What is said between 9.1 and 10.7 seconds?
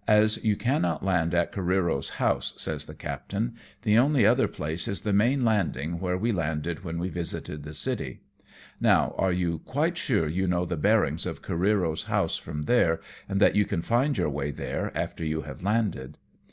are ARRIVE AT NAGASAKI. 261 you quite sure you know